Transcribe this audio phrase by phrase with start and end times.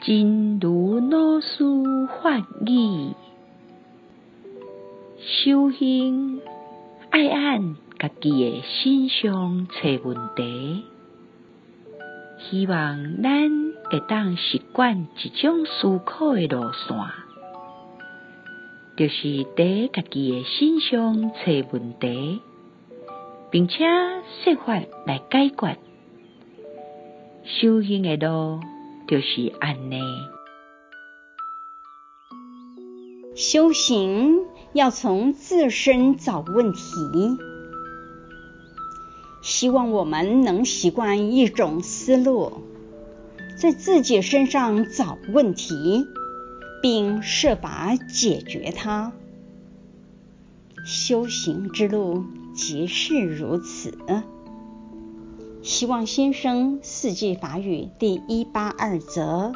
[0.00, 1.64] 真如老师
[2.22, 3.12] 法语，
[5.20, 6.40] 修行
[7.10, 10.84] 爱按家己的心上找问题，
[12.40, 13.48] 希望咱
[13.90, 16.96] 会当习惯一种思考的路线，
[18.96, 22.40] 就是伫家己的心上找问题，
[23.52, 23.84] 并且
[24.44, 25.78] 设法来解决。
[27.44, 28.60] 修行的路。
[29.12, 30.00] 就是安内，
[33.36, 36.80] 修行要从自身找问题。
[39.42, 42.62] 希望我们能习惯一种思路，
[43.60, 46.06] 在自己身上找问题，
[46.80, 49.12] 并设法解决它。
[50.86, 52.24] 修行之路
[52.54, 53.92] 即是如此。
[55.62, 59.52] 希望先生四季法语第一八二则。